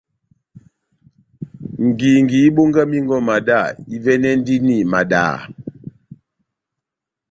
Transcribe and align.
Ngingi 1.87 2.37
ibongamingɛ 2.47 3.15
ó 3.19 3.25
madá, 3.27 3.59
ivɛ́nɛndini 3.95 4.77
madaha. 4.91 5.43